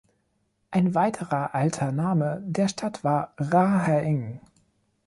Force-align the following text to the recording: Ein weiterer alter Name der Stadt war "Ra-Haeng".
Ein 0.71 0.95
weiterer 0.95 1.53
alter 1.53 1.91
Name 1.91 2.41
der 2.43 2.67
Stadt 2.67 3.03
war 3.03 3.35
"Ra-Haeng". 3.37 4.41